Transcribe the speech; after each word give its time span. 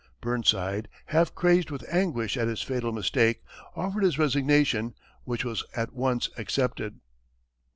Burnside, 0.19 0.87
half 1.05 1.35
crazed 1.35 1.69
with 1.69 1.85
anguish 1.87 2.35
at 2.35 2.47
his 2.47 2.63
fatal 2.63 2.91
mistake, 2.91 3.43
offered 3.75 4.01
his 4.01 4.17
resignation, 4.17 4.95
which 5.25 5.45
was 5.45 5.63
at 5.75 5.93
once 5.93 6.27
accepted. 6.39 7.01